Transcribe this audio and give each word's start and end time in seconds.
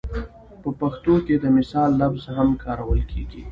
په 0.61 0.69
پښتو 0.79 1.13
کې 1.25 1.35
د 1.39 1.45
مثال 1.57 1.89
لفظ 2.01 2.23
هم 2.37 2.49
کارول 2.63 3.01
کېږي 3.11 3.43